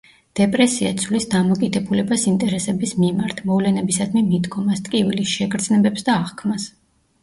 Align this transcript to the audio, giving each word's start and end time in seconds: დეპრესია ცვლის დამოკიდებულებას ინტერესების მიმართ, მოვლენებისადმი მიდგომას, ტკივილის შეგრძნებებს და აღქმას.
დეპრესია 0.37 0.93
ცვლის 1.01 1.27
დამოკიდებულებას 1.33 2.25
ინტერესების 2.33 2.95
მიმართ, 3.05 3.45
მოვლენებისადმი 3.53 4.27
მიდგომას, 4.35 4.85
ტკივილის 4.91 5.39
შეგრძნებებს 5.39 6.11
და 6.13 6.23
აღქმას. 6.29 6.73